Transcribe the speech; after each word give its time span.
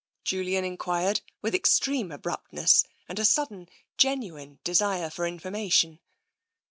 Julian 0.23 0.65
enquired 0.65 1.21
with 1.43 1.53
extreme 1.53 2.11
abruptness, 2.11 2.85
and 3.07 3.19
a 3.19 3.23
sudden, 3.23 3.69
genuine 3.99 4.57
desire 4.63 5.11
for 5.11 5.27
information. 5.27 5.99